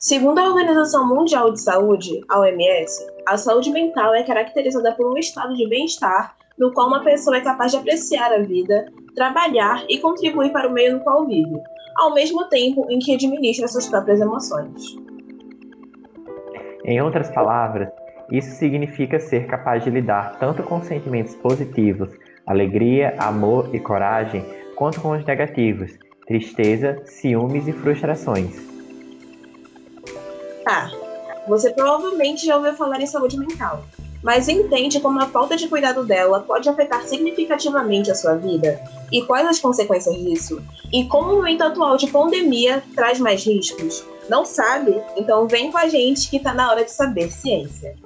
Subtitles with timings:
[0.00, 5.18] Segundo a Organização Mundial de Saúde, a OMS, a saúde mental é caracterizada por um
[5.18, 9.98] estado de bem-estar no qual uma pessoa é capaz de apreciar a vida, trabalhar e
[9.98, 11.60] contribuir para o meio no qual vive,
[11.96, 14.96] ao mesmo tempo em que administra suas próprias emoções.
[16.84, 17.88] Em outras palavras,
[18.30, 22.10] isso significa ser capaz de lidar tanto com sentimentos positivos,
[22.46, 24.44] alegria, amor e coragem,
[24.76, 28.77] quanto com os negativos, tristeza, ciúmes e frustrações.
[30.68, 30.90] Tá,
[31.48, 33.84] você provavelmente já ouviu falar em saúde mental,
[34.22, 38.78] mas entende como a falta de cuidado dela pode afetar significativamente a sua vida?
[39.10, 40.62] E quais as consequências disso?
[40.92, 44.04] E como o momento atual de pandemia traz mais riscos?
[44.28, 44.94] Não sabe?
[45.16, 47.96] Então vem com a gente que tá na hora de saber ciência.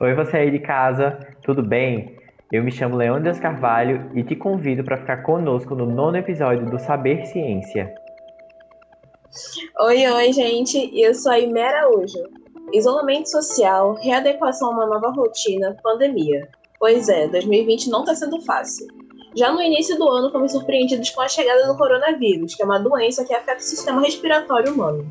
[0.00, 2.21] Oi, você aí de casa, tudo bem?
[2.52, 6.78] Eu me chamo Leônidas Carvalho e te convido para ficar conosco no nono episódio do
[6.78, 7.94] Saber Ciência.
[9.80, 10.90] Oi, oi, gente.
[10.94, 12.22] Eu sou a Imera Araújo.
[12.70, 16.46] Isolamento social, readequação a uma nova rotina, pandemia.
[16.78, 18.86] Pois é, 2020 não está sendo fácil.
[19.34, 22.78] Já no início do ano, fomos surpreendidos com a chegada do coronavírus, que é uma
[22.78, 25.10] doença que afeta o sistema respiratório humano.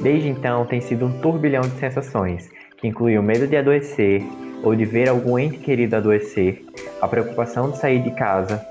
[0.00, 4.22] Desde então, tem sido um turbilhão de sensações, que inclui o medo de adoecer,
[4.66, 6.66] ou de ver algum ente querido adoecer,
[7.00, 8.66] a preocupação de sair de casa,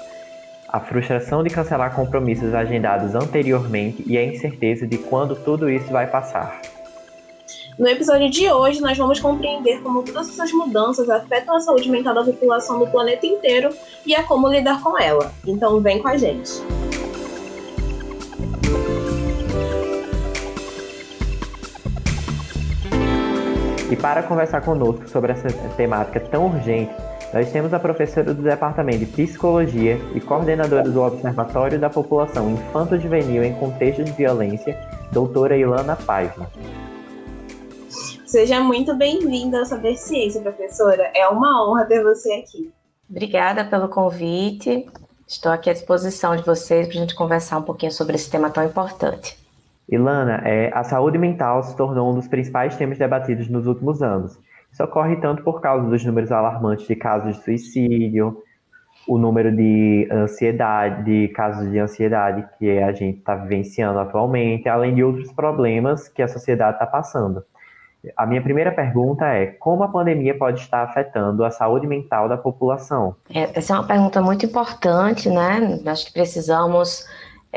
[0.68, 6.06] a frustração de cancelar compromissos agendados anteriormente e a incerteza de quando tudo isso vai
[6.06, 6.62] passar.
[7.80, 12.14] No episódio de hoje, nós vamos compreender como todas essas mudanças afetam a saúde mental
[12.14, 13.70] da população do planeta inteiro
[14.06, 15.32] e a como lidar com ela.
[15.48, 16.62] Então, vem com a gente.
[23.96, 26.94] E para conversar conosco sobre essa temática tão urgente,
[27.34, 33.42] nós temos a professora do Departamento de Psicologia e coordenadora do Observatório da População Infanto-Juvenil
[33.42, 34.78] em Contexto de Violência,
[35.14, 36.52] doutora Ilana Paiva.
[38.26, 41.10] Seja muito bem-vinda ao Saber Ciência, professora.
[41.16, 42.74] É uma honra ter você aqui.
[43.10, 44.86] Obrigada pelo convite.
[45.26, 48.50] Estou aqui à disposição de vocês para a gente conversar um pouquinho sobre esse tema
[48.50, 49.45] tão importante.
[49.90, 54.40] Ilana, é, a saúde mental se tornou um dos principais temas debatidos nos últimos anos.
[54.72, 58.44] Isso ocorre tanto por causa dos números alarmantes de casos de suicídio,
[59.08, 64.96] o número de ansiedade, de casos de ansiedade que a gente está vivenciando atualmente, além
[64.96, 67.44] de outros problemas que a sociedade está passando.
[68.16, 72.38] A minha primeira pergunta é: como a pandemia pode estar afetando a saúde mental da
[72.38, 73.16] população?
[73.34, 75.80] É, essa é uma pergunta muito importante, né?
[75.86, 77.06] Acho que precisamos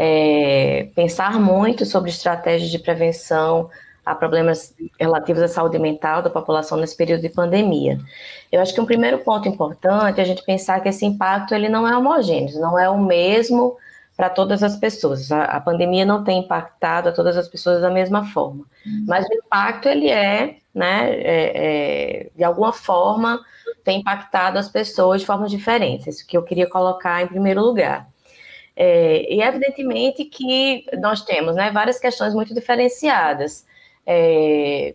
[0.00, 3.69] é, pensar muito sobre estratégias de prevenção
[4.06, 7.98] a problemas relativos à saúde mental da população nesse período de pandemia.
[8.50, 11.69] Eu acho que um primeiro ponto importante é a gente pensar que esse impacto ele
[11.69, 13.76] não é homogêneo, não é o mesmo
[14.16, 15.32] para todas as pessoas.
[15.32, 18.65] A, a, pandemia não tem impactado a todas as pessoas da mesma forma,
[19.06, 23.41] mas o impacto ele é, né, é, é, de alguma forma
[23.84, 26.06] tem impactado as pessoas de formas diferentes.
[26.06, 28.06] Isso que eu queria colocar em primeiro lugar.
[28.81, 33.66] É, e evidentemente que nós temos né, várias questões muito diferenciadas.
[34.06, 34.94] É,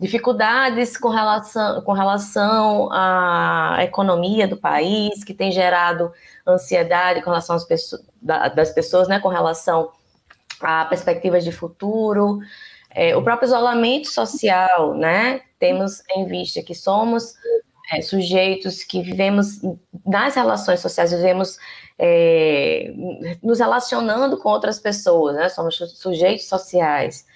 [0.00, 6.12] dificuldades com relação, com relação à economia do país, que tem gerado
[6.44, 9.92] ansiedade com relação às pessoas, das pessoas, né, com relação
[10.60, 12.40] a perspectivas de futuro,
[12.90, 17.34] é, o próprio isolamento social, né, temos em vista que somos
[17.90, 19.60] é, sujeitos que vivemos
[20.06, 21.58] nas relações sociais, vivemos
[21.98, 22.92] é,
[23.42, 25.48] nos relacionando com outras pessoas, né?
[25.48, 27.26] Somos sujeitos sociais.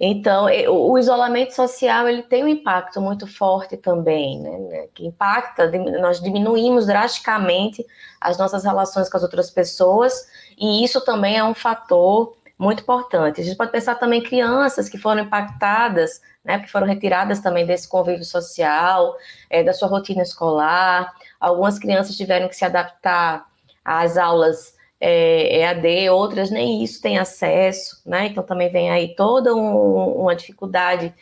[0.00, 4.88] Então, o isolamento social ele tem um impacto muito forte também, né, né?
[4.92, 7.86] Que impacta, nós diminuímos drasticamente
[8.20, 10.26] as nossas relações com as outras pessoas,
[10.58, 13.40] e isso também é um fator muito importante.
[13.40, 17.88] A gente pode pensar também crianças que foram impactadas, né, que foram retiradas também desse
[17.88, 19.16] convívio social,
[19.50, 21.12] é, da sua rotina escolar.
[21.40, 23.46] Algumas crianças tiveram que se adaptar
[23.84, 28.26] as aulas é, EAD, outras nem isso têm acesso, né?
[28.26, 31.12] Então também vem aí toda um, uma dificuldade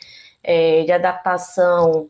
[0.43, 2.09] é, de adaptação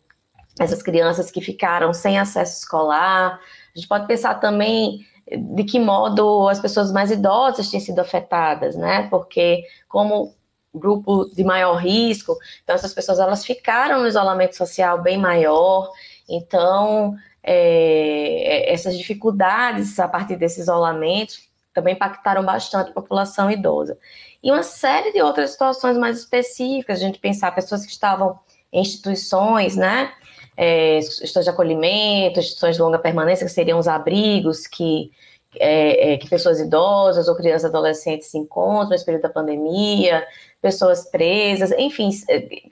[0.60, 3.40] essas crianças que ficaram sem acesso escolar.
[3.76, 8.76] A gente pode pensar também de que modo as pessoas mais idosas têm sido afetadas,
[8.76, 9.08] né?
[9.10, 10.34] Porque como
[10.74, 15.90] grupo de maior risco, então essas pessoas elas ficaram no isolamento social bem maior,
[16.28, 21.36] então é, essas dificuldades a partir desse isolamento
[21.74, 23.98] também impactaram bastante a população idosa.
[24.42, 28.40] E uma série de outras situações mais específicas, a gente pensar pessoas que estavam
[28.72, 30.12] em instituições, né,
[30.56, 35.12] é, instituições de acolhimento, instituições de longa permanência, que seriam os abrigos que,
[35.60, 40.26] é, é, que pessoas idosas ou crianças adolescentes se encontram nesse período da pandemia,
[40.62, 42.10] pessoas presas, enfim,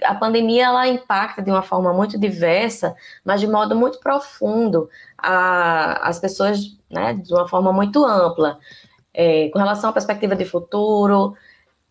[0.04, 6.08] a pandemia ela impacta de uma forma muito diversa, mas de modo muito profundo a,
[6.08, 8.58] as pessoas, né, de uma forma muito ampla,
[9.14, 11.36] é, com relação à perspectiva de futuro,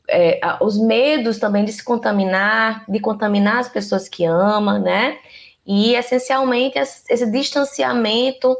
[0.09, 5.19] é, os medos também de se contaminar, de contaminar as pessoas que ama, né,
[5.67, 8.57] e essencialmente esse distanciamento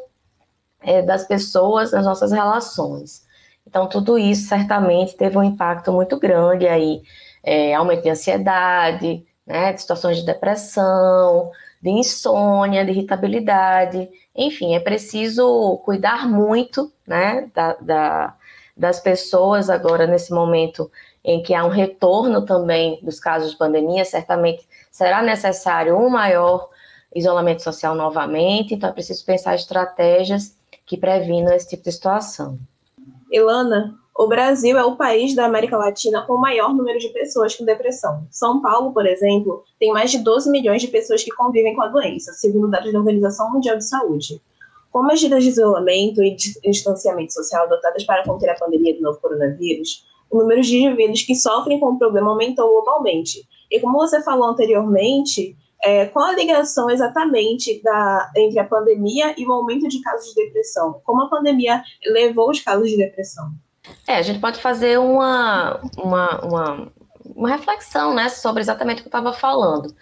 [0.83, 3.25] é, das pessoas nas nossas relações.
[3.67, 7.03] Então, tudo isso certamente teve um impacto muito grande aí,
[7.43, 11.51] é, aumento de ansiedade, né, de situações de depressão,
[11.81, 18.37] de insônia, de irritabilidade, enfim, é preciso cuidar muito, né, da, da,
[18.77, 20.91] das pessoas agora nesse momento
[21.25, 26.69] em que há um retorno também dos casos de pandemia, certamente será necessário um maior
[27.15, 32.59] isolamento social novamente, então é preciso pensar estratégias que previnam esse tipo de situação.
[33.33, 37.55] Ilana, o Brasil é o país da América Latina com o maior número de pessoas
[37.57, 38.27] com depressão.
[38.31, 41.89] São Paulo, por exemplo, tem mais de 12 milhões de pessoas que convivem com a
[41.89, 44.43] doença, segundo dados da Organização Mundial de Saúde.
[44.93, 50.05] Com medidas de isolamento e distanciamento social adotadas para conter a pandemia do novo coronavírus,
[50.31, 53.49] o número de indivíduos que sofrem com o problema aumentou globalmente.
[53.71, 59.47] E como você falou anteriormente, é, qual a ligação exatamente da, entre a pandemia e
[59.47, 61.01] o aumento de casos de depressão?
[61.05, 63.51] Como a pandemia levou os casos de depressão?
[64.07, 66.93] É, a gente pode fazer uma, uma, uma,
[67.25, 69.95] uma reflexão né, sobre exatamente o que eu estava falando.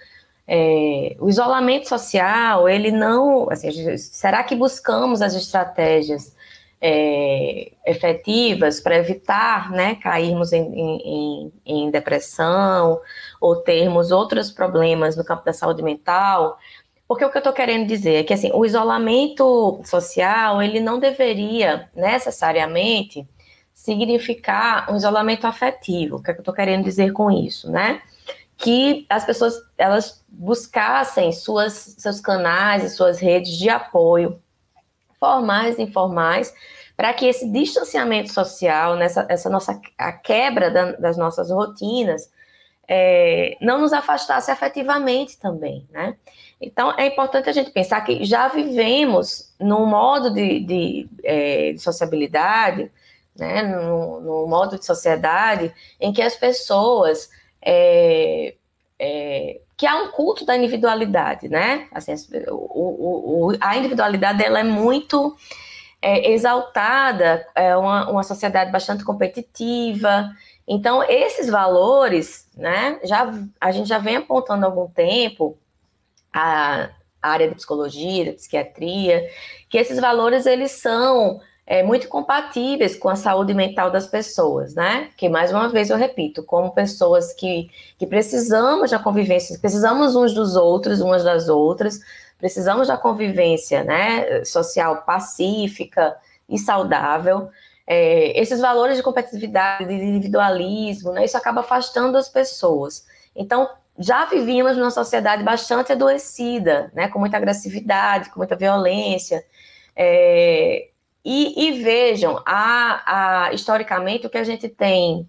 [0.46, 3.50] É, o isolamento social, ele não.
[3.50, 6.34] Assim, será que buscamos as estratégias
[6.80, 13.00] é, efetivas para evitar né, cairmos em, em, em, depressão
[13.40, 16.58] ou termos outros problemas no campo da saúde mental.
[17.06, 21.00] Porque o que eu estou querendo dizer é que assim, o isolamento social ele não
[21.00, 23.26] deveria necessariamente
[23.74, 26.16] significar um isolamento afetivo.
[26.16, 28.02] O que, é que eu estou querendo dizer com isso, né?
[28.56, 34.40] Que as pessoas elas buscassem suas, seus canais e suas redes de apoio
[35.18, 36.52] formais e informais,
[36.96, 42.30] para que esse distanciamento social, nessa essa nossa a quebra da, das nossas rotinas,
[42.88, 46.16] é, não nos afastasse afetivamente também, né?
[46.60, 51.78] Então, é importante a gente pensar que já vivemos num modo de, de, é, de
[51.78, 52.90] sociabilidade,
[53.38, 57.30] né, no, no, modo de sociedade em que as pessoas
[57.62, 58.56] é,
[58.98, 61.86] é, que há um culto da individualidade, né?
[61.92, 62.12] Assim,
[62.48, 65.36] o, o, a individualidade ela é muito
[66.02, 70.30] é, exaltada, é uma, uma sociedade bastante competitiva.
[70.66, 72.98] Então, esses valores, né?
[73.04, 75.56] Já, a gente já vem apontando há algum tempo
[76.34, 76.90] a,
[77.22, 79.30] área de psicologia, de psiquiatria,
[79.70, 85.10] que esses valores eles são é, muito compatíveis com a saúde mental das pessoas, né?
[85.18, 90.32] Que, mais uma vez, eu repito, como pessoas que, que precisamos da convivência, precisamos uns
[90.32, 92.00] dos outros, umas das outras,
[92.38, 96.16] precisamos da convivência né, social pacífica
[96.48, 97.50] e saudável.
[97.86, 103.06] É, esses valores de competitividade, de individualismo, né, isso acaba afastando as pessoas.
[103.36, 103.68] Então,
[103.98, 109.44] já vivíamos numa sociedade bastante adoecida, né, com muita agressividade, com muita violência.
[109.94, 110.88] É,
[111.30, 115.28] e, e vejam, a, a, historicamente, o que a gente tem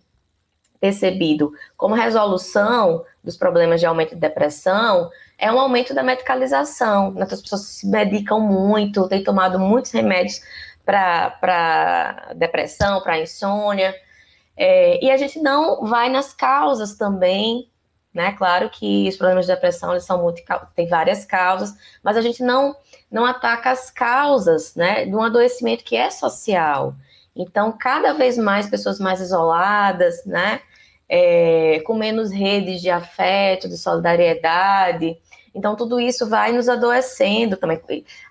[0.79, 7.11] percebido como resolução dos problemas de aumento de depressão é um aumento da medicalização.
[7.11, 7.27] Né?
[7.29, 10.39] As pessoas se medicam muito, têm tomado muitos remédios
[10.85, 13.93] para depressão, para insônia.
[14.55, 17.69] É, e a gente não vai nas causas também
[18.13, 18.31] né?
[18.33, 20.41] Claro que os problemas de depressão eles são muito
[20.75, 21.73] tem várias causas,
[22.03, 22.75] mas a gente não
[23.11, 26.95] não ataca as causas, né, de um adoecimento que é social.
[27.35, 30.61] Então, cada vez mais pessoas mais isoladas, né,
[31.07, 35.17] é, com menos redes de afeto, de solidariedade.
[35.55, 37.81] Então, tudo isso vai nos adoecendo também.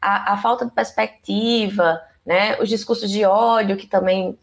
[0.01, 4.39] A, a falta de perspectiva, né, os discursos de ódio que também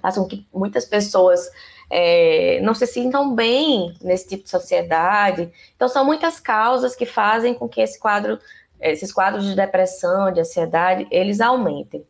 [0.00, 1.50] fazem com que muitas pessoas
[1.94, 5.52] é, não se sintam bem nesse tipo de sociedade.
[5.76, 8.38] Então, são muitas causas que fazem com que esse quadro,
[8.80, 12.02] esses quadros de depressão, de ansiedade, eles aumentem.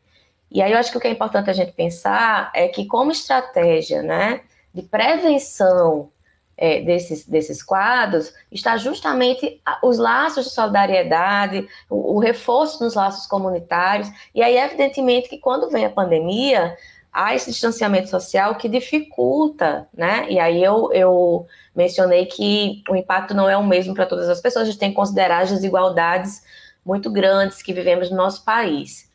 [0.48, 3.10] E aí eu acho que o que é importante a gente pensar é que, como
[3.10, 6.10] estratégia né, de prevenção
[6.56, 13.26] é, desses, desses quadros, está justamente os laços de solidariedade, o, o reforço nos laços
[13.26, 14.08] comunitários.
[14.32, 16.76] E aí, evidentemente, que quando vem a pandemia,
[17.12, 20.26] há esse distanciamento social que dificulta, né?
[20.30, 24.40] E aí eu, eu mencionei que o impacto não é o mesmo para todas as
[24.40, 26.42] pessoas, a gente tem que considerar as desigualdades
[26.84, 29.10] muito grandes que vivemos no nosso país.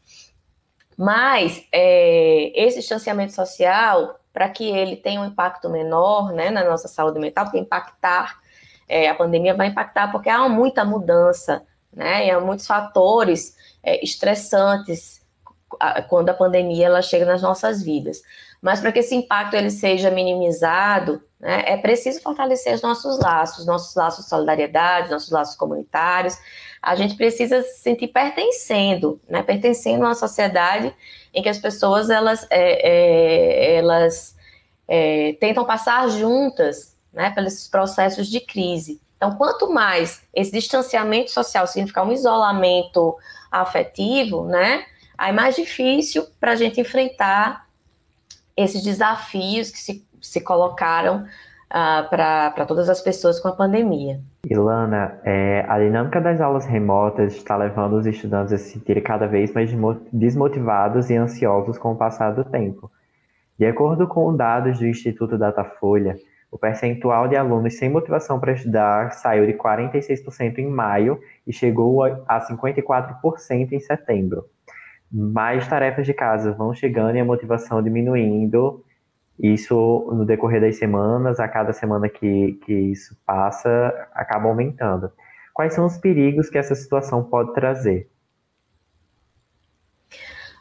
[0.96, 6.88] Mas é, esse distanciamento social, para que ele tenha um impacto menor né, na nossa
[6.88, 8.39] saúde mental, porque impactar,
[8.88, 12.27] é, a pandemia vai impactar porque há muita mudança, né?
[12.27, 15.16] E há muitos fatores é, estressantes
[16.10, 18.22] quando a pandemia ela chega nas nossas vidas.
[18.62, 23.65] Mas para que esse impacto ele seja minimizado, né, é preciso fortalecer os nossos laços,
[23.65, 26.38] nossos laços de solidariedade, nossos laços comunitários.
[26.81, 30.93] A gente precisa se sentir pertencendo, né, pertencendo a uma sociedade
[31.34, 34.36] em que as pessoas elas, é, é, elas
[34.88, 39.00] é, tentam passar juntas né, pelos processos de crise.
[39.17, 43.15] Então, quanto mais esse distanciamento social significar um isolamento
[43.51, 44.86] afetivo, né,
[45.17, 47.65] aí mais difícil para a gente enfrentar
[48.55, 54.19] esses desafios que se, se colocaram uh, para todas as pessoas com a pandemia.
[54.50, 59.27] Ilana, é, a dinâmica das aulas remotas está levando os estudantes a se sentirem cada
[59.27, 59.69] vez mais
[60.12, 62.89] desmotivados e ansiosos com o passar do tempo.
[63.59, 66.15] De acordo com dados do Instituto Datafolha,
[66.50, 72.03] o percentual de alunos sem motivação para estudar saiu de 46% em maio e chegou
[72.03, 74.45] a 54% em setembro
[75.12, 78.84] mais tarefas de casa vão chegando e a motivação diminuindo.
[79.40, 83.70] Isso no decorrer das semanas, a cada semana que, que isso passa,
[84.14, 85.12] acaba aumentando.
[85.54, 88.10] Quais são os perigos que essa situação pode trazer?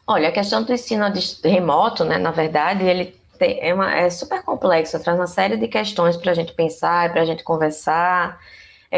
[0.06, 1.04] Olha, a questão do ensino
[1.42, 5.66] remoto, né, na verdade, ele tem, é, uma, é super complexo, traz uma série de
[5.68, 8.38] questões para a gente pensar, para a gente conversar.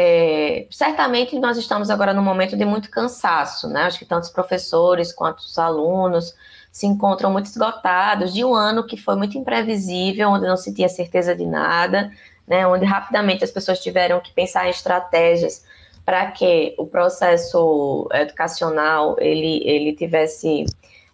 [0.01, 3.81] É, certamente nós estamos agora num momento de muito cansaço, né?
[3.81, 6.33] Acho que tanto os professores quanto os alunos
[6.71, 10.87] se encontram muito esgotados de um ano que foi muito imprevisível, onde não se tinha
[10.87, 12.09] certeza de nada,
[12.47, 12.65] né?
[12.65, 15.65] Onde rapidamente as pessoas tiveram que pensar em estratégias
[16.05, 20.65] para que o processo educacional ele, ele tivesse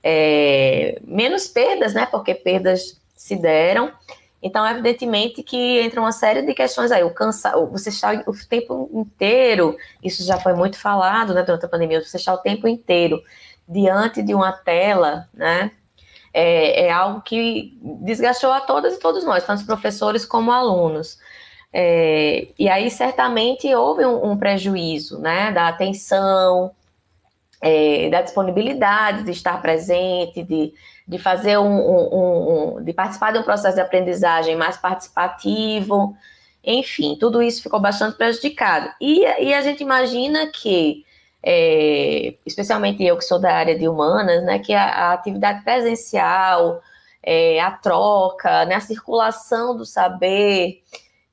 [0.04, 2.06] é, menos perdas, né?
[2.06, 3.92] Porque perdas se deram
[4.45, 7.03] então, evidentemente que entra uma série de questões aí.
[7.03, 11.67] O cansa, você está o tempo inteiro, isso já foi muito falado né, durante a
[11.67, 13.23] pandemia, você está o tempo inteiro
[13.67, 15.71] diante de uma tela, né?
[16.31, 21.17] É, é algo que desgastou a todas e todos nós, tanto professores como alunos.
[21.73, 25.51] É, e aí, certamente, houve um, um prejuízo, né?
[25.51, 26.69] Da atenção,
[27.65, 30.74] é, da disponibilidade de estar presente, de
[31.07, 36.15] de fazer um, um, um, de participar de um processo de aprendizagem mais participativo,
[36.63, 38.91] enfim, tudo isso ficou bastante prejudicado.
[39.00, 41.05] E, e a gente imagina que,
[41.43, 46.81] é, especialmente eu que sou da área de humanas, né, que a, a atividade presencial,
[47.22, 50.81] é, a troca, né, a circulação do saber,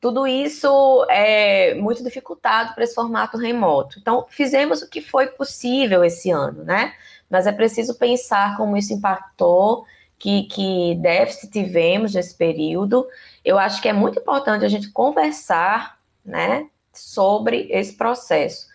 [0.03, 3.99] tudo isso é muito dificultado para esse formato remoto.
[3.99, 6.93] Então, fizemos o que foi possível esse ano, né?
[7.33, 9.87] mas é preciso pensar como isso impactou,
[10.19, 13.09] que, que déficit tivemos nesse período.
[13.43, 18.67] Eu acho que é muito importante a gente conversar né, sobre esse processo.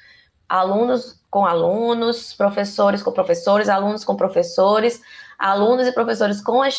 [0.49, 4.99] Alunos com alunos, professores com professores, alunos com professores,
[5.37, 6.69] alunos e professores com a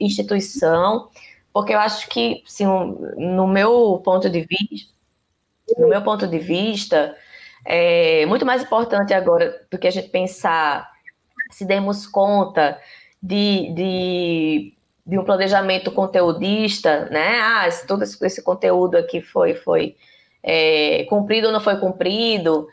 [0.00, 1.08] instituição,
[1.52, 2.64] porque eu acho que, assim,
[3.16, 4.92] no meu ponto de vista,
[5.78, 7.16] no meu ponto de vista,
[7.64, 10.90] é muito mais importante agora do que a gente pensar
[11.50, 12.78] se demos conta
[13.22, 14.74] de, de,
[15.06, 17.40] de um planejamento conteudista, né?
[17.40, 19.96] Ah, se todo esse, esse conteúdo aqui foi, foi
[20.42, 22.66] é, cumprido ou não foi cumprido,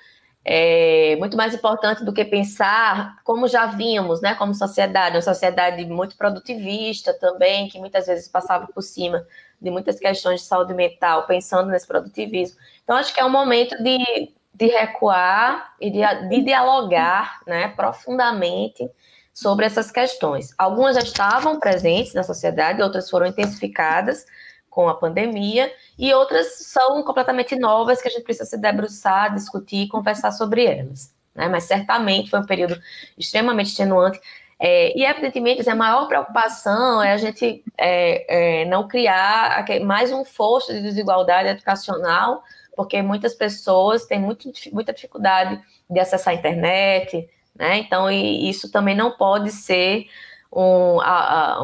[0.51, 5.85] é muito mais importante do que pensar como já vimos, né, como sociedade, uma sociedade
[5.85, 9.23] muito produtivista também, que muitas vezes passava por cima
[9.61, 12.57] de muitas questões de saúde mental, pensando nesse produtivismo.
[12.83, 18.89] Então, acho que é um momento de, de recuar e de, de dialogar né, profundamente
[19.31, 20.51] sobre essas questões.
[20.57, 24.25] Algumas já estavam presentes na sociedade, outras foram intensificadas
[24.69, 29.83] com a pandemia, e outras são completamente novas que a gente precisa se debruçar, discutir
[29.83, 31.13] e conversar sobre elas.
[31.33, 31.47] Né?
[31.47, 32.79] Mas certamente foi um período
[33.17, 34.19] extremamente extenuante.
[34.59, 40.25] É, e, evidentemente, a maior preocupação é a gente é, é, não criar mais um
[40.25, 42.43] fosso de desigualdade educacional
[42.79, 47.77] porque muitas pessoas têm muito, muita dificuldade de acessar a internet, né?
[47.79, 50.07] Então, isso também não pode ser
[50.49, 50.97] um,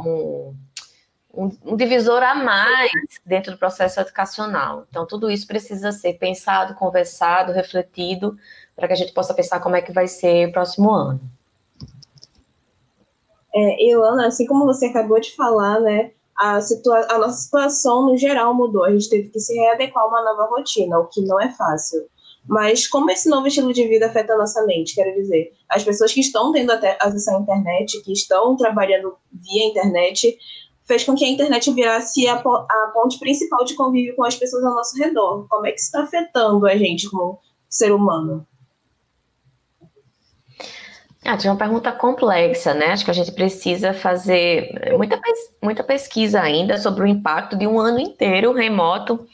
[0.04, 0.54] um,
[1.36, 2.92] um, divisor a mais
[3.26, 4.86] dentro do processo educacional.
[4.90, 8.38] Então, tudo isso precisa ser pensado, conversado, refletido,
[8.76, 11.20] para que a gente possa pensar como é que vai ser o próximo ano.
[13.54, 18.18] É, Ilana, assim como você acabou de falar, né, a, situa a nossa situação no
[18.18, 18.84] geral mudou.
[18.84, 22.06] A gente teve que se readequar a uma nova rotina, o que não é fácil.
[22.48, 24.94] Mas como esse novo estilo de vida afeta a nossa mente?
[24.94, 30.38] Quero dizer, as pessoas que estão tendo acesso à internet, que estão trabalhando via internet,
[30.86, 34.64] fez com que a internet virasse a, a ponte principal de convívio com as pessoas
[34.64, 35.48] ao nosso redor.
[35.50, 38.46] Como é que isso está afetando a gente como ser humano?
[41.24, 42.92] Ah, tinha uma pergunta complexa, né?
[42.92, 45.20] Acho que a gente precisa fazer muita,
[45.62, 49.26] muita pesquisa ainda sobre o impacto de um ano inteiro remoto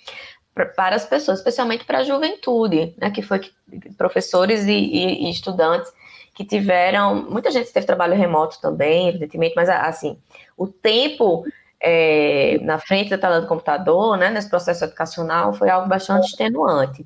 [0.53, 3.11] para as pessoas, especialmente para a juventude, né?
[3.11, 3.41] Que foi
[3.97, 5.91] professores e, e, e estudantes
[6.41, 7.29] que tiveram.
[7.29, 10.17] Muita gente teve trabalho remoto também, evidentemente, mas assim,
[10.57, 11.45] o tempo
[11.81, 17.05] é, na frente da tela do computador, né, nesse processo educacional, foi algo bastante extenuante.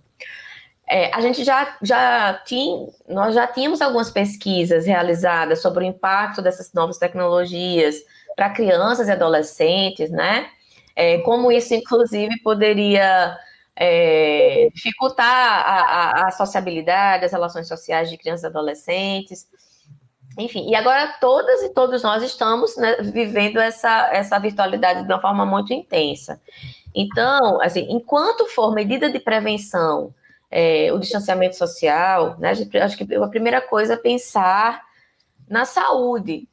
[0.87, 6.41] É, a gente já, já tinha, nós já tínhamos algumas pesquisas realizadas sobre o impacto
[6.41, 7.95] dessas novas tecnologias
[8.35, 10.47] para crianças e adolescentes, né?
[10.95, 13.35] É, como isso, inclusive, poderia
[13.75, 19.47] é, dificultar a, a, a, sociabilidade, as relações sociais de crianças e adolescentes.
[20.37, 25.21] Enfim, e agora todas e todos nós estamos né, vivendo essa, essa virtualidade de uma
[25.21, 26.41] forma muito intensa.
[26.93, 30.13] Então, assim, enquanto for medida de prevenção,
[30.49, 34.81] é, o distanciamento social, né, acho que a primeira coisa é pensar
[35.49, 36.47] na saúde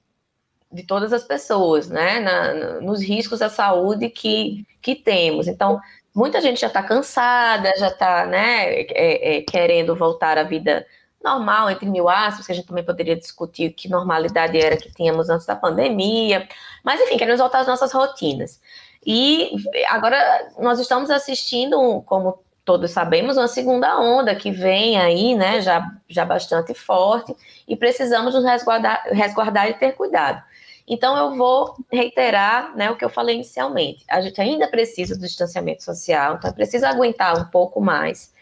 [0.70, 5.46] de todas as pessoas, né, na, nos riscos à saúde que, que temos.
[5.46, 5.80] Então,
[6.14, 10.86] muita gente já está cansada, já está né, é, é, querendo voltar à vida
[11.22, 15.30] normal, entre mil aspas, que a gente também poderia discutir que normalidade era que tínhamos
[15.30, 16.48] antes da pandemia,
[16.82, 18.60] mas enfim, queremos voltar às nossas rotinas.
[19.04, 19.50] E
[19.88, 25.84] agora nós estamos assistindo, como todos sabemos, uma segunda onda que vem aí, né, já,
[26.08, 27.34] já bastante forte,
[27.66, 30.42] e precisamos nos resguardar, resguardar e ter cuidado.
[30.86, 34.04] Então, eu vou reiterar né, o que eu falei inicialmente.
[34.08, 38.32] A gente ainda precisa do distanciamento social, então precisa aguentar um pouco mais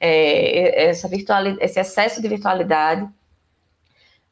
[0.00, 3.06] é, essa virtualidade, esse excesso de virtualidade,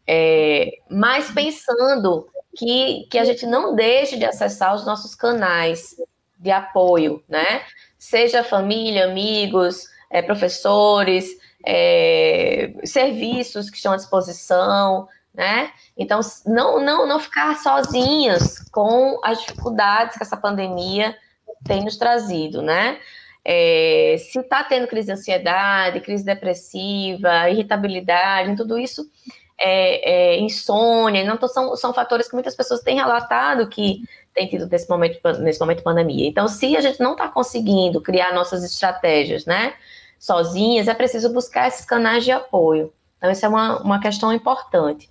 [0.06, 5.94] é, mas pensando que, que a gente não deixe de acessar os nossos canais
[6.38, 7.62] de apoio, né?
[7.98, 11.28] Seja família, amigos, é, professores,
[11.64, 15.06] é, serviços que estão à disposição,
[15.38, 15.70] né?
[15.96, 21.16] Então, não, não, não ficar sozinhas com as dificuldades que essa pandemia
[21.64, 22.98] tem nos trazido, né?
[23.44, 29.08] É, se está tendo crise de ansiedade, crise depressiva, irritabilidade, tudo isso,
[29.56, 34.02] é, é, insônia, não são, são fatores que muitas pessoas têm relatado que
[34.34, 36.28] tem tido nesse momento, nesse momento de pandemia.
[36.28, 39.74] Então, se a gente não está conseguindo criar nossas estratégias, né,
[40.18, 42.92] sozinhas, é preciso buscar esses canais de apoio.
[43.18, 45.08] Então, isso é uma, uma questão importante.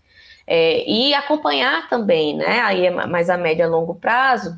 [0.50, 4.58] É, e acompanhar também, né, aí é mais a médio e longo prazo,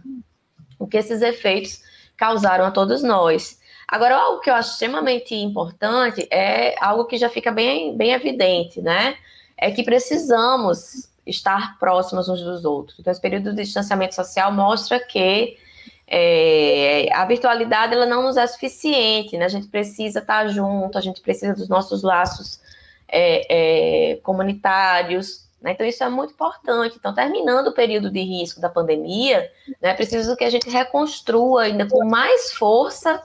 [0.78, 1.82] o que esses efeitos
[2.15, 3.60] causaram a todos nós.
[3.88, 8.80] Agora, algo que eu acho extremamente importante é algo que já fica bem, bem evidente,
[8.82, 9.17] né?
[9.58, 12.99] É que precisamos estar próximos uns dos outros.
[12.99, 15.58] Então, esse período de distanciamento social mostra que
[16.06, 19.45] é, a virtualidade ela não nos é suficiente, né?
[19.45, 22.60] A gente precisa estar junto, a gente precisa dos nossos laços
[23.08, 25.72] é, é, comunitários, né?
[25.72, 26.95] Então, isso é muito importante.
[26.98, 31.63] Então, terminando o período de risco da pandemia, né, é preciso que a gente reconstrua
[31.63, 33.22] ainda com mais força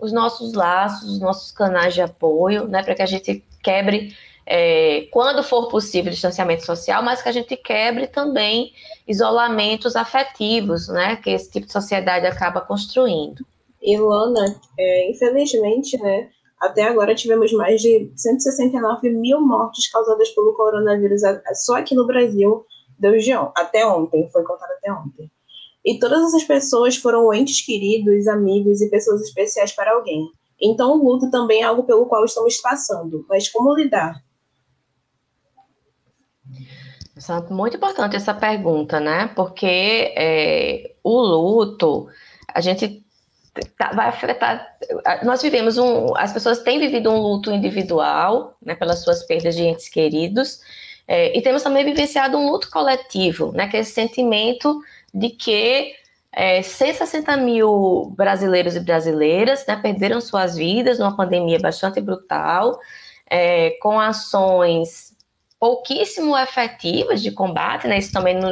[0.00, 5.06] os nossos laços, os nossos canais de apoio, né, para que a gente quebre, é,
[5.12, 8.72] quando for possível, distanciamento social, mas que a gente quebre também
[9.06, 13.46] isolamentos afetivos, né, que esse tipo de sociedade acaba construindo.
[13.80, 16.28] Ilana, é, infelizmente, né,
[16.62, 21.22] até agora tivemos mais de 169 mil mortes causadas pelo coronavírus
[21.54, 22.64] só aqui no Brasil,
[22.96, 25.28] desde até ontem, foi contado até ontem.
[25.84, 30.28] E todas essas pessoas foram entes queridos, amigos e pessoas especiais para alguém.
[30.60, 33.26] Então o luto também é algo pelo qual estamos passando.
[33.28, 34.22] Mas como lidar?
[36.46, 39.32] É muito importante essa pergunta, né?
[39.34, 42.06] Porque é, o luto,
[42.54, 43.04] a gente
[43.76, 44.66] tá, vai afetar.
[45.22, 46.16] Nós vivemos um.
[46.16, 50.60] As pessoas têm vivido um luto individual, né, pelas suas perdas de entes queridos,
[51.06, 54.80] é, e temos também vivenciado um luto coletivo, né, que é esse sentimento
[55.12, 55.94] de que
[56.32, 62.78] é, 160 mil brasileiros e brasileiras né, perderam suas vidas numa pandemia bastante brutal,
[63.28, 65.11] é, com ações
[65.62, 67.96] pouquíssimo efetivas de combate, né?
[67.96, 68.50] Isso também no,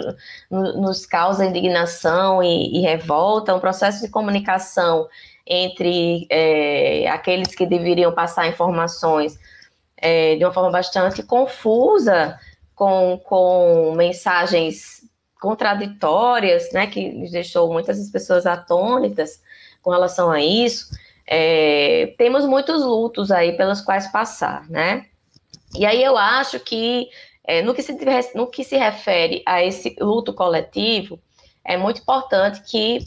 [0.48, 5.08] no, nos causa indignação e, e, revolta, um processo de comunicação
[5.44, 9.36] entre é, aqueles que deveriam passar informações
[9.96, 12.38] é, de uma forma bastante confusa,
[12.76, 15.02] com, com mensagens
[15.40, 19.42] contraditórias, né, que deixou muitas pessoas atônitas
[19.82, 20.86] com relação a isso.
[21.26, 25.09] É, temos muitos lutos aí pelos quais passar, né?
[25.74, 27.08] E aí eu acho que
[27.44, 27.96] é, no, que se,
[28.34, 31.18] no que se refere a esse luto coletivo,
[31.64, 33.04] é muito importante que,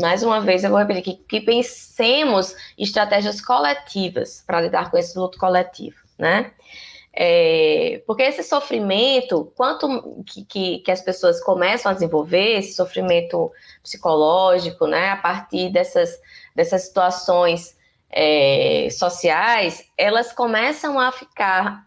[0.00, 5.18] mais uma vez, eu vou repetir, que, que pensemos estratégias coletivas para lidar com esse
[5.18, 6.52] luto coletivo, né?
[7.12, 13.50] É, porque esse sofrimento, quanto que, que, que, as pessoas começam a desenvolver, esse sofrimento
[13.82, 16.20] psicológico, né, a partir dessas,
[16.54, 17.76] dessas situações
[18.10, 21.86] é, sociais, elas começam a ficar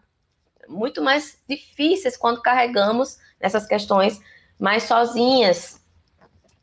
[0.68, 4.18] muito mais difíceis quando carregamos essas questões
[4.58, 5.80] mais sozinhas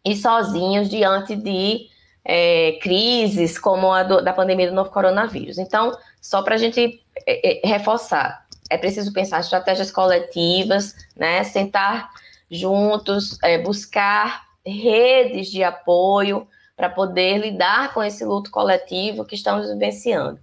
[0.04, 1.88] e sozinhos diante de
[2.26, 5.58] é, crises como a do, da pandemia do novo coronavírus.
[5.58, 11.44] Então, só para a gente é, é, reforçar, é preciso pensar estratégias coletivas, né?
[11.44, 12.10] Sentar
[12.50, 16.48] juntos, é, buscar redes de apoio
[16.82, 20.40] para poder lidar com esse luto coletivo que estamos vivenciando.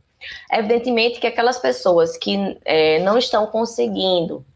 [0.53, 4.47] Evidentemente que aquelas pessoas que é, não estão conseguindo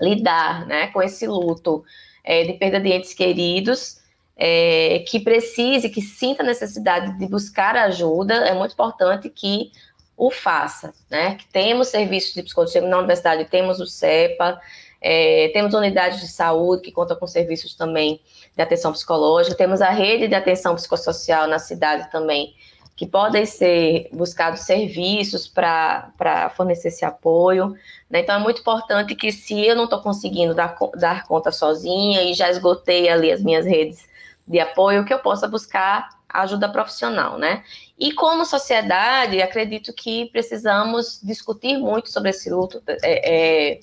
[0.00, 1.84] lidar né, com esse luto
[2.24, 3.98] é, de perda de entes queridos,
[4.38, 9.70] é, que precise, que sinta necessidade de buscar ajuda, é muito importante que
[10.16, 11.34] o faça, né?
[11.34, 14.58] Que temos serviços de psicologia na universidade, temos o CEPA,
[15.02, 18.20] é, temos unidades de saúde que contam com serviços também
[18.56, 22.54] de atenção psicológica, temos a rede de atenção psicossocial na cidade também,
[22.94, 27.74] que podem ser buscados serviços para fornecer esse apoio.
[28.08, 28.20] Né?
[28.20, 32.34] Então, é muito importante que, se eu não estou conseguindo dar, dar conta sozinha e
[32.34, 34.06] já esgotei ali as minhas redes
[34.46, 37.62] de apoio, que eu possa buscar ajuda profissional, né?
[37.98, 43.80] E como sociedade, acredito que precisamos discutir muito sobre esse luto, é, é,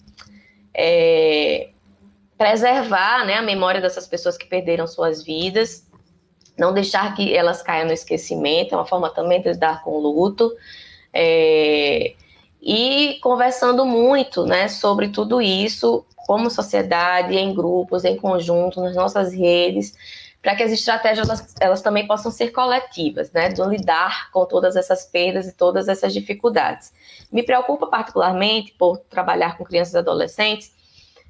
[0.74, 1.70] é,
[2.38, 5.88] preservar né, a memória dessas pessoas que perderam suas vidas,
[6.58, 10.00] não deixar que elas caiam no esquecimento, é uma forma também de lidar com o
[10.00, 10.52] luto.
[11.14, 12.14] É,
[12.62, 19.34] e conversando muito né, sobre tudo isso, como sociedade, em grupos, em conjunto, nas nossas
[19.34, 19.96] redes,
[20.42, 24.76] para que as estratégias elas, elas, também possam ser coletivas, né, de lidar com todas
[24.76, 26.94] essas perdas e todas essas dificuldades.
[27.32, 30.72] Me preocupa particularmente por trabalhar com crianças e adolescentes,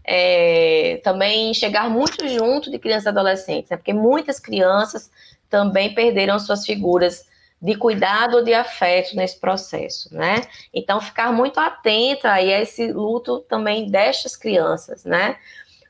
[0.04, 5.10] é, também chegar muito junto de crianças e adolescentes, né, porque muitas crianças
[5.50, 7.28] também perderam suas figuras
[7.62, 10.42] de cuidado ou de afeto nesse processo, né?
[10.74, 15.36] Então, ficar muito atenta aí a esse luto também destas crianças, né?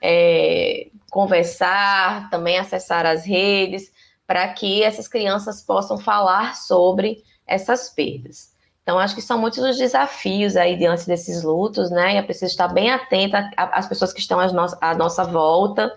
[0.01, 3.91] É, conversar, também acessar as redes,
[4.27, 8.53] para que essas crianças possam falar sobre essas perdas.
[8.83, 12.15] Então, acho que são muitos os desafios aí diante desses lutos, né?
[12.15, 15.93] E é preciso estar bem atenta às pessoas que estão à nossa volta,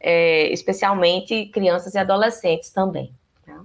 [0.00, 3.12] é, especialmente crianças e adolescentes também.
[3.44, 3.60] Tá?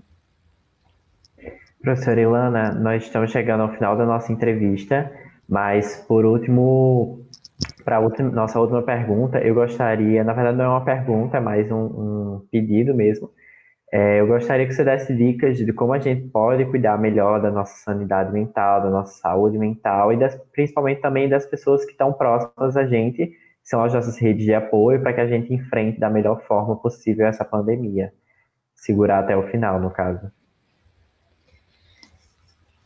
[1.82, 5.10] Professora Ilana, nós estamos chegando ao final da nossa entrevista,
[5.48, 7.25] mas por último,
[7.86, 11.78] para nossa última pergunta, eu gostaria, na verdade não é uma pergunta, é mais um,
[11.78, 13.30] um pedido mesmo.
[13.94, 17.52] É, eu gostaria que você desse dicas de como a gente pode cuidar melhor da
[17.52, 22.12] nossa sanidade mental, da nossa saúde mental e das, principalmente também das pessoas que estão
[22.12, 26.00] próximas a gente, que são as nossas redes de apoio, para que a gente enfrente
[26.00, 28.12] da melhor forma possível essa pandemia.
[28.74, 30.32] Segurar até o final, no caso.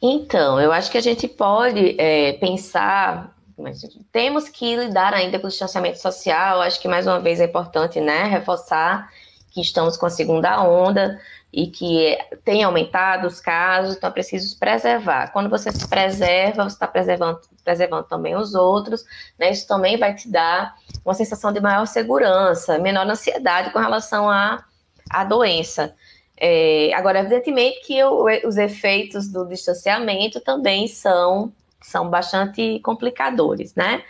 [0.01, 5.47] Então, eu acho que a gente pode é, pensar mas temos que lidar ainda com
[5.47, 6.61] o distanciamento social.
[6.61, 9.09] Acho que mais uma vez é importante, né, reforçar
[9.51, 11.19] que estamos com a segunda onda
[11.51, 15.31] e que tem aumentado os casos, então é preciso preservar.
[15.31, 19.03] Quando você se preserva, você está preservando, preservando também os outros,
[19.37, 19.49] né?
[19.51, 24.63] Isso também vai te dar uma sensação de maior segurança, menor ansiedade com relação à,
[25.09, 25.95] à doença.
[26.37, 34.03] É, agora, evidentemente que eu, os efeitos do distanciamento também são são bastante complicadores, né?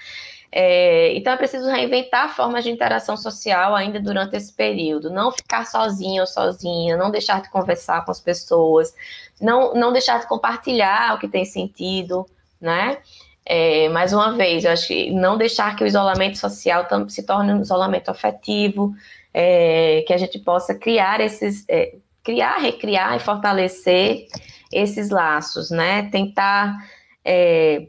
[0.51, 5.65] É, então é preciso reinventar formas de interação social ainda durante esse período, não ficar
[5.65, 8.93] sozinho ou sozinha, não deixar de conversar com as pessoas,
[9.39, 12.25] não, não deixar de compartilhar o que tem sentido,
[12.59, 12.97] né?
[13.45, 17.53] É, mais uma vez, eu acho que não deixar que o isolamento social se torne
[17.53, 18.93] um isolamento afetivo,
[19.33, 24.27] é, que a gente possa criar esses, é, criar, recriar e fortalecer
[24.71, 26.09] esses laços, né?
[26.11, 26.77] Tentar
[27.23, 27.87] é,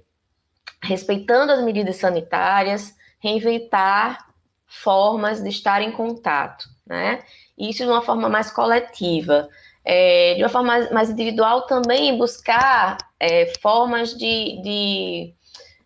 [0.82, 4.26] respeitando as medidas sanitárias, reinventar
[4.66, 7.22] formas de estar em contato, né?
[7.58, 9.48] Isso de uma forma mais coletiva.
[9.84, 15.34] É, de uma forma mais, individual também buscar é, formas de, de,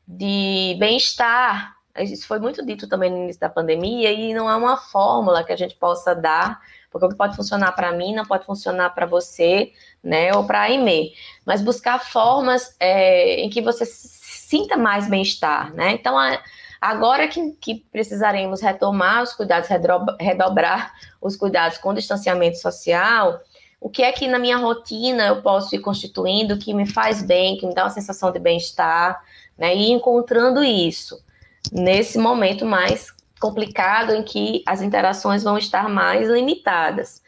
[0.06, 4.76] de bem-estar Isso foi muito dito também no início da pandemia e não há uma
[4.76, 8.44] fórmula que a gente possa dar, porque o que pode funcionar para mim não pode
[8.44, 11.12] funcionar para você, né, ou para a Aimee.
[11.46, 15.92] Mas buscar formas é, em que você sinta mais bem-estar, né?
[15.92, 16.40] Então, a,
[16.80, 19.68] agora que, que, precisaremos retomar os cuidados,
[20.20, 23.40] redobrar os cuidados com distanciamento social,
[23.80, 27.56] o que é que na minha rotina eu posso ir constituindo que me faz bem,
[27.56, 29.22] que me dá uma sensação de bem-estar,
[29.56, 29.76] né?
[29.76, 31.23] E encontrando isso
[31.72, 37.22] nesse momento mais complicado em que as interações vão estar mais limitadas.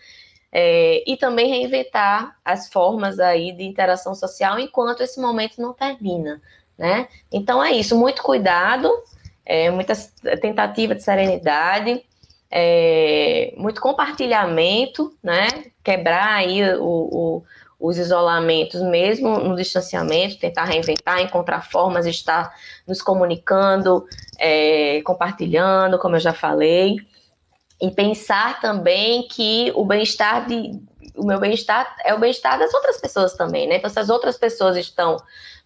[0.53, 6.41] É, e também reinventar as formas aí de interação social enquanto esse momento não termina,
[6.79, 7.09] né?
[7.31, 8.91] Então é isso, muito cuidado,
[9.45, 9.93] é, muita
[10.41, 12.03] tentativa de serenidade,
[12.51, 15.49] é, muito compartilhamento, né?
[15.85, 17.45] Quebrar aí o, o,
[17.87, 22.53] os isolamentos, mesmo no distanciamento, tentar reinventar, encontrar formas de estar
[22.87, 24.05] nos comunicando,
[24.39, 26.97] é, compartilhando, como eu já falei,
[27.81, 30.81] e pensar também que o bem-estar de
[31.15, 33.77] o meu bem-estar é o bem-estar das outras pessoas também, né?
[33.77, 35.17] Então, se as outras pessoas estão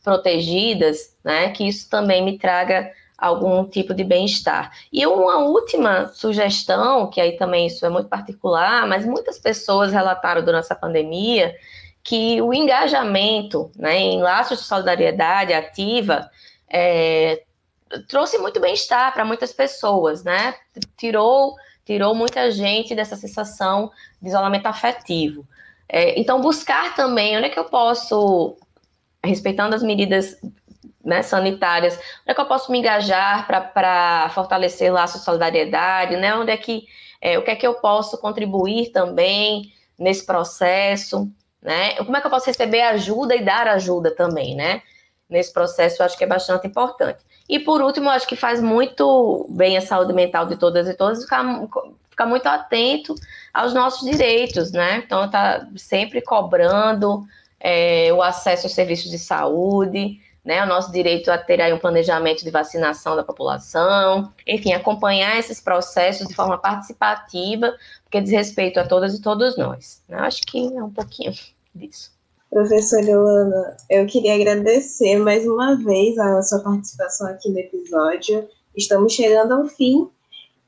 [0.04, 1.50] protegidas, né?
[1.50, 4.70] Que isso também me traga algum tipo de bem-estar.
[4.92, 10.44] E uma última sugestão, que aí também isso é muito particular, mas muitas pessoas relataram
[10.44, 11.54] durante essa pandemia
[12.02, 16.30] que o engajamento né, em laços de solidariedade ativa
[16.68, 17.42] é,
[18.08, 20.54] trouxe muito bem-estar para muitas pessoas, né?
[20.96, 25.46] Tirou, tirou muita gente dessa sensação de isolamento afetivo.
[25.88, 28.56] É, então, buscar também onde é que eu posso,
[29.24, 30.36] respeitando as medidas
[31.04, 36.34] né, sanitárias, onde é que eu posso me engajar para fortalecer laços de solidariedade, né?
[36.34, 36.86] Onde é que
[37.20, 41.30] é, o que é que eu posso contribuir também nesse processo,
[41.62, 41.94] né?
[41.96, 44.82] Como é que eu posso receber ajuda e dar ajuda também, né?
[45.28, 47.20] Nesse processo, eu acho que é bastante importante.
[47.48, 50.94] E por último, eu acho que faz muito bem a saúde mental de todas e
[50.94, 51.44] todos ficar,
[52.08, 53.14] ficar muito atento
[53.52, 54.98] aos nossos direitos, né?
[54.98, 57.24] Então, tá sempre cobrando
[57.60, 61.78] é, o acesso aos serviços de saúde, né, o nosso direito a ter aí um
[61.78, 67.74] planejamento de vacinação da população, enfim, acompanhar esses processos de forma participativa,
[68.04, 70.02] porque diz respeito a todas e todos nós.
[70.08, 70.18] Né?
[70.18, 71.32] Acho que é um pouquinho
[71.74, 72.12] disso.
[72.50, 78.48] Professora Yolanda, eu queria agradecer mais uma vez a sua participação aqui no episódio.
[78.74, 80.10] Estamos chegando ao fim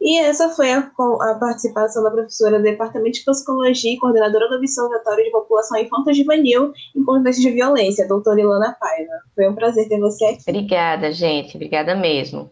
[0.05, 4.57] e essa foi a, a, participação da professora do Departamento de Psicologia e coordenadora do
[4.57, 9.13] Observatório de População Infantil Juvenil em Contexto de Violência, doutora Ilana Paiva.
[9.33, 10.43] Foi um prazer ter você aqui.
[10.49, 11.55] Obrigada, gente.
[11.57, 12.51] Obrigada mesmo.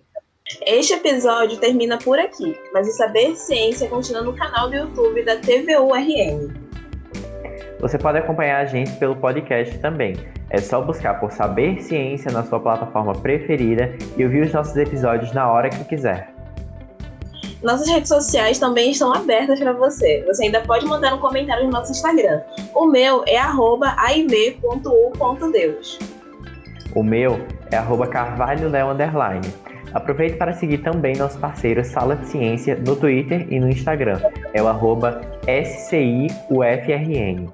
[0.65, 5.37] Este episódio termina por aqui, mas o Saber Ciência continua no canal do YouTube da
[5.37, 6.55] TVURN.
[7.81, 10.15] Você pode acompanhar a gente pelo podcast também.
[10.51, 15.33] É só buscar por Saber Ciência na sua plataforma preferida e ouvir os nossos episódios
[15.33, 16.40] na hora que quiser.
[17.63, 20.25] Nossas redes sociais também estão abertas para você.
[20.27, 22.41] Você ainda pode mandar um comentário no nosso Instagram.
[22.75, 23.39] O meu é
[23.97, 25.99] aiv.u.deus.
[26.95, 27.39] O meu
[27.71, 28.09] é arroba
[28.91, 29.47] underline.
[29.93, 34.21] Aproveite para seguir também nosso parceiro Sala de Ciência no Twitter e no Instagram.
[34.55, 37.49] É o arroba SCIUFRN.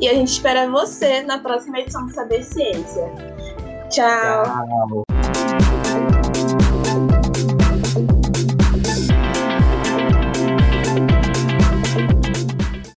[0.00, 3.04] E a gente espera você na próxima edição do Saber Ciência.
[3.90, 4.44] Tchau.
[4.44, 5.19] Tchau.